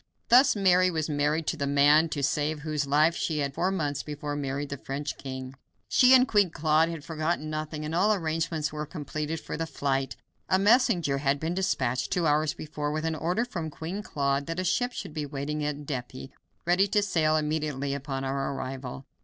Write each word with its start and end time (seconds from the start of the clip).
Thus 0.29 0.55
Mary 0.55 0.89
was 0.89 1.09
married 1.11 1.45
to 1.45 1.57
the 1.57 1.67
man 1.67 2.09
to 2.09 2.23
save 2.23 2.61
whose 2.61 2.87
life 2.87 3.15
she 3.15 3.37
had 3.37 3.53
four 3.53 3.69
months 3.69 4.01
before 4.01 4.35
married 4.35 4.69
the 4.69 4.77
French 4.79 5.15
king. 5.15 5.53
She 5.89 6.15
and 6.15 6.27
Queen 6.27 6.49
Claude 6.49 6.89
had 6.89 7.03
forgotten 7.05 7.51
nothing, 7.51 7.85
and 7.85 7.93
all 7.93 8.11
arrangements 8.11 8.73
were 8.73 8.87
completed 8.87 9.39
for 9.39 9.57
the 9.57 9.67
flight. 9.67 10.15
A 10.49 10.57
messenger 10.57 11.19
had 11.19 11.39
been 11.39 11.53
dispatched 11.53 12.09
two 12.09 12.25
hours 12.25 12.55
before 12.55 12.91
with 12.91 13.05
an 13.05 13.13
order 13.13 13.45
from 13.45 13.69
Queen 13.69 14.01
Claude 14.01 14.47
that 14.47 14.59
a 14.59 14.63
ship 14.63 14.91
should 14.91 15.13
be 15.13 15.27
waiting 15.27 15.63
at 15.63 15.85
Dieppe, 15.85 16.31
ready 16.65 16.87
to 16.87 17.03
sail 17.03 17.37
immediately 17.37 17.93
upon 17.93 18.23
our 18.23 18.55
arrival. 18.55 19.05